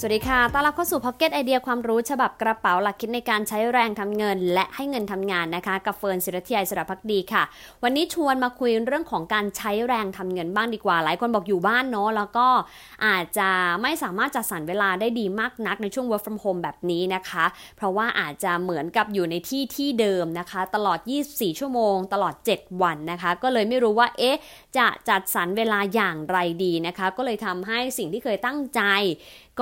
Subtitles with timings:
[0.00, 7.42] สวัสดีค่ะ ต้อนรับเข้าสู่ Pocket Idea ความรู้ฉบับกระเป๋าหลักคิดในการใช้แรงทำเงิน และให้เงินทำงานนะคะ กับเฟิร์นศิรัถยา อิศรภักดีค่ะ
[7.82, 12.46] วันนี้ชวนมาคุยเรื่องของการใช้แรงทำเงินบ้างดีกว่า หลายคนบอกอยู่บ้านเนาะ แล้วก็
[13.06, 13.48] อาจจะ
[13.82, 17.44] ไม่สามารถจัดสรรเวลาได้ดีมากนักในช่วง work from home แบบนี้นะคะ
[17.76, 20.98] เพราะว่าอาจจะเหมือนกับอยู่ในที่ที่เดิมนะคะ ตลอด
[21.30, 24.38] 24 ชั่วโมง ตลอด 7 วันนะคะ ก็เลยไม่รู้ว่า เอ๊ะ
[24.78, 28.80] จะจัดสรรเวลาอย่างไรดีนะคะ ก็เลยทำให้สิ่งที่เคยตั้งใจ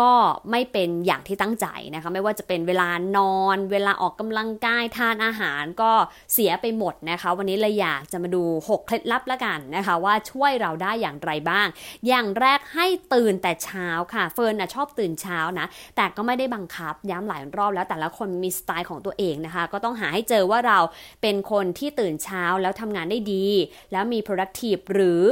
[0.00, 0.12] ก็
[0.50, 5.92] ไม่เป็นอย่างที่ตั้งใจนะคะ ไม่ว่าจะเป็นเวลานอน เวลาออกกำลังกายทานอาหารก็
[6.32, 11.66] เสียไปหมดนะคะ วันนี้เลยอยากจะมาดู 6 เคล็ดลับละกันนะคะ ว่าช่วยเราได้อย่างไรบ้าง
[12.09, 20.78] อย่างแรกให้ตื่นแต่เช้าค่ะ เฟิร์นนะชอบตื่นเช้านะ แต่ก็ไม่ได้บังคับย้ำหลายรอบแล้วแต่ละคนมีสไตล์ของตัวเองนะคะ ก็ต้องหาให้เจอว่าเรา
[21.23, 23.46] เป็นคนที่ตื่นเช้าแล้วทำงานได้ดี
[23.93, 25.24] แล้วมี productive หรือ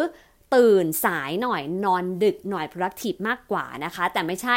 [0.55, 4.57] ตื่นสายหน่อยนอนดึกหน่อย productive มากกว่านะคะ แต่ไม่ใช่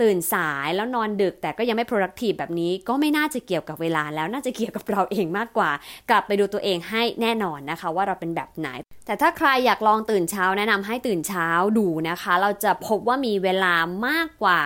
[0.00, 5.70] ตื่นสายแล้วนอนดึก แต่ก็ยังไม่ productive แบบนี้ก็ไม่น่าจะเกี่ยวกับเวลาแล้วน่าจะเกี่ยวกับเราเองมากกว่า
[6.10, 8.68] กลับไปดูตัวเองให้แน่นอนนะคะ ว่าเราเป็นแบบไหน
[9.06, 13.74] แต่ถ้าใครอยากลองตื่นเช้าแนะนำให้ตื่นเช้าดูนะคะ เราจะพบว่ามีเวลา
[14.08, 14.60] มากกว่า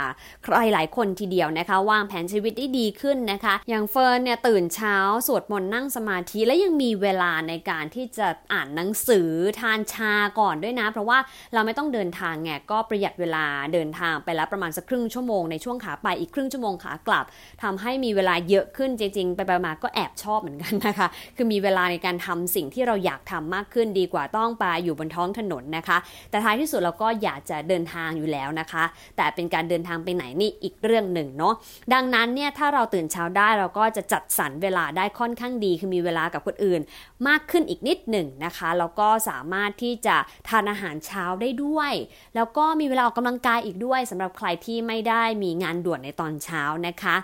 [0.44, 4.96] ใครหลายคนทีเดียวนะคะ วางแผนชีวิตได้ดีขึ้นนะคะ อย่างเฟิร์นเนี่ยตื่นเช้า
[5.26, 9.30] สวดมนต์นั่งสมาธิและยังมีเวลาในการที่จะอ่านหนังสือ
[9.60, 11.18] ทานชาก่อนด้วยนะ เพราะว่า
[11.54, 17.24] เราไม่ต้องเดินทางไงก็ประหยัดเวลาเดินทางไปแล้วประมาณสักครึ่งชั่วโมงในช่วงขาไปอีกครึ่งชั่วโมงขากลับ
[17.62, 25.98] ทำให้มีเวลาเยอะขึ้นจริง ๆ ไปไปมาก็แอบชอบเหมือนกันนะคะ คือมีเวลาในการทำสิ่งที่เราอยากทำมากขึ้นดีกว่าต้องไปอยู่บนท้องถนนนะคะ
[26.30, 28.84] แต่ท้ายที่สุดเราก็อยากจะเดินทางอยู่แล้วนะคะ
[29.16, 31.54] แต่เป็นการเดินทางไปไหนนี่อีกเรื่องหนึ่งเนาะ
[31.94, 36.80] ดังนั้นเนี่ยถ้าเราตื่นเช้าได้เราก็จะจัดสรรเวลาได้ค่อนข้างดี คือมีเวลากับคนอื่น
[37.28, 40.16] มากขึ้นอีกนิดหนึ่งนะคะแล้วก็สามารถที่จะ
[40.48, 41.92] ทานอาหารเช้าได้ด้วย
[42.36, 47.16] แล้วก็มีเวลาออกกำลังกายอีกด้วยสำหรับใครที่ไม่ได้มีงานด่วนในตอนเช้านะคะ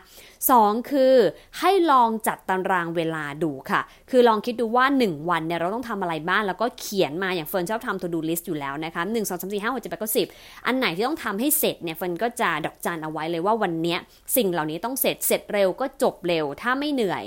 [0.55, 1.15] 2 คือ
[1.59, 3.81] ให้ลองจัดตารางเวลาดูค่ะ
[4.11, 10.03] คือลองคิดดูว่า 1 วันเนี่ยเราต้องทำอะไรบ้าง แล้วก็เขียนมาอย่างเฟิร์นชอบทำ to do list อยู่แล้วนะคะ1 2 3 4 5 6 7 8
[10.03, 13.97] 9 10อันไหนที่ต้องทำให้เสร็จเนี่ยเฟิร์นก็จะดอกจันเอาไว้เลยว่าวันนี้
[14.37, 17.25] สิ่งเหล่านี้ต้องเสร็จเสร็จเร็วก็จบเร็ว ถ้าไม่เหนื่อย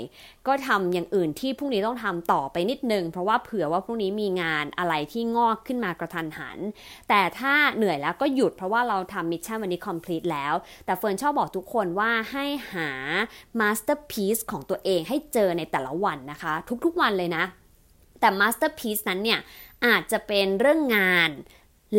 [0.48, 6.58] ก็ทำอย่างอื่นที่พรุ่งนี้ต้องทำต่อไปนิดนึง เพราะว่าเผื่อว่าพรุ่งนี้มีงานอะไรที่งอกขึ้นมากระทันหัน
[7.08, 10.54] แต่ถ้าเหนื่อยแล้วก็หยุดเพราะว่าเราทำ mission วันนี้ complete แล้ว
[10.86, 12.90] แต่เฟิร์นชอบบอกทุกคนว่าให้หา
[13.60, 16.52] masterpiece ของตัวเองให้เจอในแต่ละวันนะคะ
[16.84, 17.44] ทุกๆวันเลยนะ
[18.20, 19.40] แต่ masterpiece นั้นเนี่ย
[19.86, 21.32] อาจจะเป็นเรื่องงาน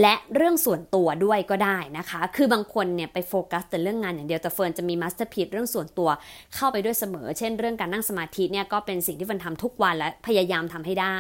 [0.02, 6.10] และเรื่องส่วนตัวด้วยก็ได้นะคะ คือบางคนเนี่ยไปโฟกัสแต่เรื่องงานอย่างเดียว แต่เฟิร์นจะมี masterpiece เรื่องส่วนตัว
[6.56, 11.20] เข้าไปด้วยเสมอ เช่นเรื่องการนั่งสมาธิเนี่ยก็เป็นสิ่งที่เฟิร์นทำทุกวันและพยายามทำให้ได้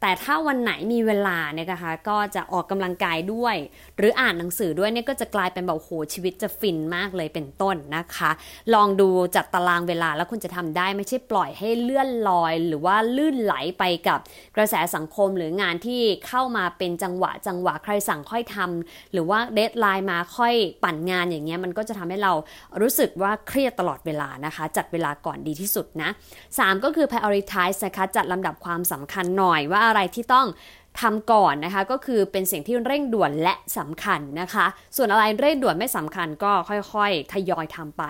[0.00, 3.56] แต่ถ้าวันไหนมีเวลาเนี่ยนะคะ ก็จะออกกำลังกายด้วย
[3.98, 8.30] หรืออ่านหนังสือด้วยเนี่ยก็จะกลายเป็นแบบโหชีวิตจะฟินมากเลยเป็นต้นนะคะ
[8.74, 14.18] ลองดูจัดตารางเวลาแล้วคุณจะทำได้ไม่ใช่ปล่อยให้เลื่อนลอย หรือว่าลื่นไหลไปกับ
[14.56, 22.32] กระแสสังคมหรืองานที่เข้ามาเป็นจังหวะจังหวะใครสั่งค่อยทำหรือว่าเดทไลน์มาค่อยปั่นงานอย่างเงี้ยมันก็จะทำให้เรา
[22.80, 26.10] รู้สึกว่าเครียดตลอดเวลานะคะ จัดเวลาก่อนดีที่สุดนะ
[26.46, 30.48] 3 ก็คือ prioritize นะคะจัดลำดับความสำคัญหน่อยว่าอะไรที่ต้อง
[31.04, 38.04] ทำก่อนนะคะ ก็คือเป็นสิ่งที่เร่งด่วนและสำคัญนะคะ ส่วนอะไรเร่งด่วนไม่สำคัญก็ค่อยๆ ทยอยทำไป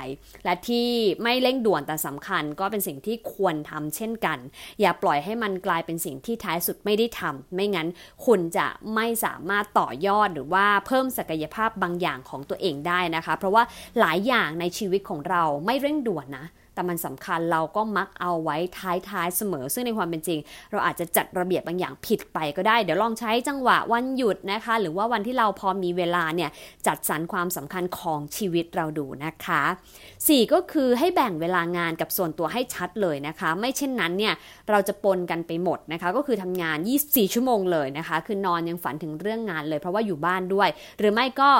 [0.45, 0.89] และที่
[1.23, 4.39] ไม่เร่งด่วนแต่สำคัญ ก็เป็นสิ่งที่ควรทำเช่นกัน
[4.81, 7.89] อย่าปล่อยให้มันกลายเป็นสิ่งที่ท้ายสุดไม่ได้ทำไม่งั้น
[8.27, 13.63] คุณจะไม่สามารถต่อยอดหรือว่าเพิ่มศักยภาพบางอย่างของตัวเองได้นะคะ เพราะว่า
[14.01, 20.39] หลายอย่างในชีวิตของเราไม่เร่งด่วนนะ แต่มันสำคัญเราก็มักเอาไว้ท้ายๆเสมอ ซึ่งในความเป็นจริง
[20.71, 26.51] เราอาจจะจัดระเบียบบางอย่างผิดไปก็ได้ เดี๋ยวลองใช้จังหวะวันหยุดนะคะ หรือว่าวันที่เราพอมีเวลาเนี่ย
[26.87, 29.63] จัดสรรความสำคัญของชีวิตเราดูนะคะ
[30.07, 34.35] 4 ก็คือให้แบ่งเวลางานกับส่วนตัวให้ชัดเลยนะคะ ไม่เช่นนั้นเนี่ย
[34.71, 40.69] เราจะปนกันไปหมดนะคะ ก็คือทำงาน 24 ชั่วโมงเลยนะคะ คือนอนยังฝันถึงเรื่องงานเลย เพราะว่าอยู่บ้านด้วย
[40.99, 41.51] หรือไม่ก็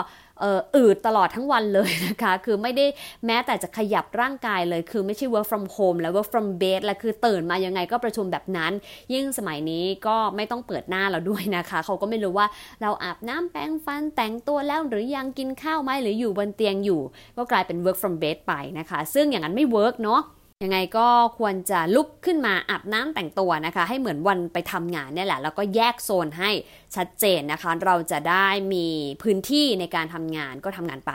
[0.45, 2.87] อืดตลอดทั้งวันเลยนะคะ คือไม่ได้
[3.27, 8.73] แม้แต่จะขยับร่างกายเลย คือไม่ใช่ work from home แล้ว work from bed แล้วคือตื่นมายังไงก็ประชุมแบบนั้น
[9.13, 12.47] ยิ่งสมัยนี้ก็ไม่ต้องเปิดหน้าเราด้วยนะคะ เขาก็ไม่รู้ว่า
[12.83, 17.01] เราอาบน้ำแปรงฟันแต่งตัวแล้วหรือยังกินข้าวไหมหรืออยู่บนเตียงอยู่
[17.37, 20.23] ก็กลายเป็น work from bed ไปนะคะ ซึ่งอย่างนั้นไม่ work เนาะ
[20.65, 21.09] ยังไงก็
[21.39, 26.51] ควรจะลุกขึ้นมาอาบน้ำแต่งตัวนะคะ ให้เหมือนวันไปทำงานเนี่ยแหละ แล้วก็แยกโซนให้
[26.97, 28.87] ชัดเจนนะคะ เราจะได้มี
[29.23, 31.13] พื้นที่ในการทำงานก็ทำงานไป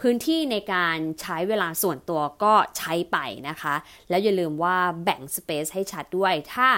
[0.00, 3.18] พื้นที่ในการใช้เวลาส่วนตัวก็ใช้ไป
[3.48, 3.74] นะคะ
[4.08, 6.68] แล้วอย่าลืมว่าแบ่งสเปซให้ชัดด้วย ถ้า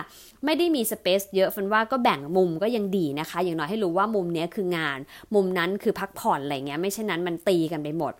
[0.44, 4.98] ไม่ได้มีสเปซเยอะฟันว่าก็แบ่งมุมก็ยังดีนะคะ อย่างน้อยให้รู้ว่ามุมนี้คืองาน
[5.34, 8.14] มุมนั้นคือพักผ่อนอะไรเงี้ย ไม่เช่นนั้นมันตีกันไปหมด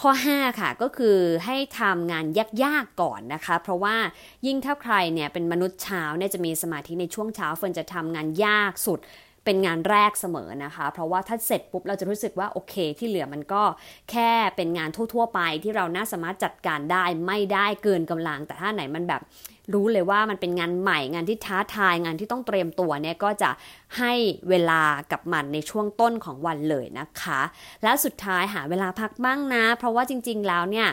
[0.00, 2.26] ข้อ 5 ค่ะก็คือให้ทำงาน
[2.64, 3.96] ยากๆก่อนนะคะ เพราะว่า
[4.46, 8.98] ยิ่งถ้าใครเนี่ยเป็นมนุษย์เช้าเนี่ยจะมีสมาธิในช่วงเช้าเฟิร์นจะทำงานยากสุด
[9.46, 13.62] เป็นงานแรกเสมอนะคะ เพราะว่าถ้าเสร็จปุ๊บเราจะรู้สึกว่าโอเค ที่เหลือมันก็
[14.10, 19.22] แค่เป็นงานทั่ว ๆ ไปที่เราน่าสามารถจัดการได้ไม่ได้เกินกำลัง แต่ถ้าไหนมันแบบ
[19.74, 23.50] รู้เลยว่ามันเป็นงานใหม่งานที่ท้าทายงานที่ต้องเตรียมตัวเนี่ยก็จะ
[23.98, 24.12] ให้
[24.48, 24.82] เวลา
[25.12, 27.40] กับมันในช่วงต้นของวันเลยนะคะ
[27.82, 30.88] และสุดท้ายหาเวลาพักบ้างนะ เพราะว่าจริง ๆ แล้วเนี่ย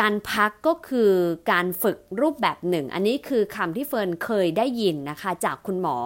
[0.00, 1.12] การพักก็คือ
[1.50, 5.98] การฝึกรูปแบบหนึ่ง อันนี้คือคำที่เฟิร์นเคยได้ยินนะคะ จากคุณหมอ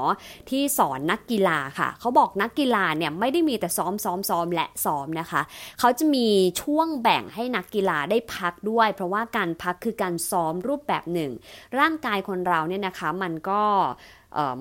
[0.50, 5.42] ที่สอนนักกีฬาค่ะ เขาบอกนักกีฬาเนี่ยไม่ได้มีแต่ซ้อมซ้อมซ้อมและซ้อมนะคะ
[5.78, 6.26] เขาจะมี
[6.62, 11.30] ช่วงแบ่งให้นักกีฬาได้พักด้วย เพราะว่าการพักคือการซ้อมรูปแบบหนึ่ง
[11.78, 13.62] ร่างกายคนเราเนี่ยนะคะมันก็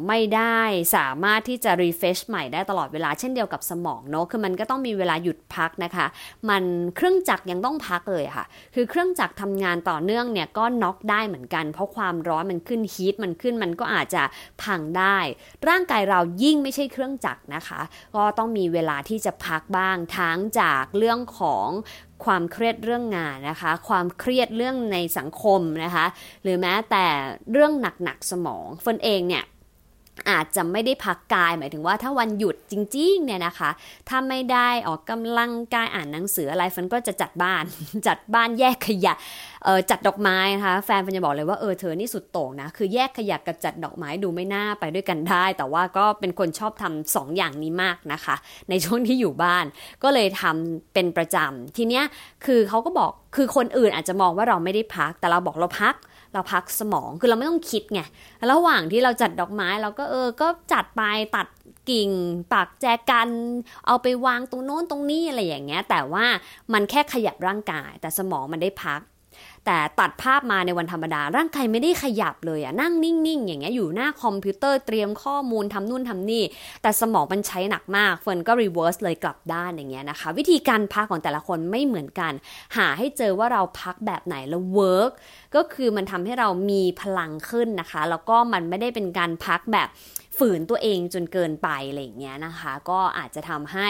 [0.08, 0.60] ไม่ได้
[0.96, 6.06] สามารถที่จะรีเฟชใหม่ได้ตลอดเวลาเช่นเดียวกับสมองเนาะคือมันก็ต้องมีเวลาหยุดพักนะคะ
[6.50, 6.64] มัน
[6.96, 8.46] เครื่องจักรยังต้องพักเลยค่ะ
[8.76, 14.24] คือเครื่องจักรทำงานต่อเนื่องเนี่ยก็น็อกได้เหมือนกัน เพราะความร้อนมันขึ้นฮีทมันขึ้นมันก็อาจจะ
[14.64, 15.18] พังได้
[15.68, 17.82] ร่างกายเรายิ่งไม่ใช่เครื่องจักรนะคะ
[18.16, 21.68] ก็ต้องมีเวลาที่จะพักบ้างทั้งจากเรื่องของ
[22.24, 26.06] ความเครียดเรื่องงานนะคะ ความเครียดเรื่องในสังคมนะคะ
[26.44, 27.06] หรือแม้แต่
[27.52, 27.72] เรื่อง
[28.04, 29.44] หนักๆสมองเฟินเองเนี่ย
[30.58, 33.70] จะไม่ได้พักกาย หมายถึงว่าถ้าวันหยุดจริงๆเนี่ยนะคะ
[34.10, 37.64] ถ้าไม่ได้ออกกำลังกายอ่านหนังสืออะไรฟันก็จะจัดบ้าน
[38.08, 39.14] จัดบ้านแยกขยะ
[39.66, 48.36] เออจัดดอกไม้นะคะ แฟนฟันจะบอกเลยว่าเออเธอนี่สุดโต่งนะ คือแยกขยะกับจัดดอกไม้ดูไม่น่าไปด้วยกันได้ แต่ว่าก็เป็นคนชอบทำสองอย่างนี้มากนะคะ
[48.70, 49.66] ในช่วงที่อยู่บ้าน
[50.04, 52.04] ก็เลยทำเป็นประจำทีเนี้ย
[52.46, 55.96] คือเขาก็บอกคือคนอื่นอาจจะมองว่าเราไม่ได้พัก แต่เราบอกเราพัก
[56.36, 58.02] เราพักสมองคือเราไม่ต้องคิดไง
[58.52, 61.02] ระหว่างที่เราจัดดอกไม้เราก็เออก็จัดไป
[61.36, 61.48] ตัด
[61.90, 62.10] กิ่ง
[62.54, 63.30] ปักแจกัน
[63.88, 66.26] เอาไปวางตรงโน้นตรงนี้อะไรอย่างเงี้ย แต่ว่า
[66.74, 69.02] มันแค่ขยับร่างกาย แต่สมองมันได้พัก
[69.66, 76.44] แต่ตัดภาพมาในวันธรรมดา ร่างกายไม่ได้ขยับเลยอะนั่งนิ่งๆ อย่างเงี้ยอยู่หน้าคอมพิวเตอร์เตรียมข้อมูลทำนู่นทำนี่
[76.82, 82.34] แต่สมองมันใช้หนักมากเฟิร์นก็ reverse เลยกลับด้านอย่างเงี้ยนะคะ วิธีการพักของแต่ละคนไม่เหมือนกัน
[82.78, 85.12] หาให้เจอว่าเราพักแบบไหนแล้ว work
[85.56, 89.88] ก็คือมันทำให้เรามีพลังขึ้นนะคะ แล้วก็มันไม่ได้เป็นการพักแบบ
[90.38, 93.90] ฝืนตัวเองจนเกินไปอะไรอย่างเงี้ยนะคะ ก็อาจจะทำให้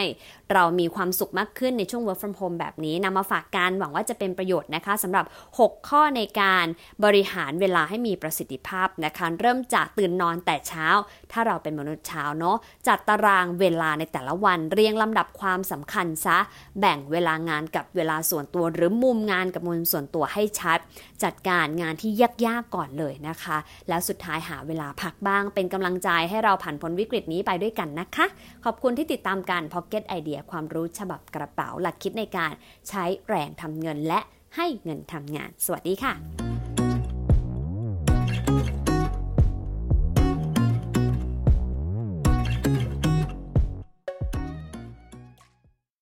[0.53, 5.25] เรามีความสุขมากขึ้นในช่วง work from home แบบนี้นำมาฝากกันหวังว่าจะเป็นประโยชน์นะคะสำหรับ
[5.57, 6.65] 6 ข้อในการ
[7.05, 10.87] บริหารเวลาให้มีประสิทธิภาพนะคะ เริ่มจากตื่นนอนแต่เช้า
[11.31, 12.57] ถ้าเราเป็นมนุษย์เช้าเนาะ
[12.87, 16.37] จัดตารางเวลาในแต่ละวันเรียงลำดับความสำคัญซะ
[16.79, 20.79] แบ่งเวลางานกับเวลาส่วนตัว หรือมุมงานกับมุมส่วนตัวให้ชัด
[21.23, 22.11] จัดการงานที่
[22.45, 23.57] ยากๆก่อนเลยนะคะ
[23.89, 28.25] แล้วสุดท้ายหาเวลาพักบ้าง เป็นกำลังใจให้เราผ่านพ้นวิกฤตนี้ไปด้วยกันนะคะ
[28.65, 32.51] ขอบคุณที่ติดตามการ Pocket Idea ความรู้ฉบับกระเป๋าหลักคิดในการ
[32.89, 34.19] ใช้แรงทำเงินและ
[34.55, 36.54] ให้เงินทำงาน สวัสดีค่ะ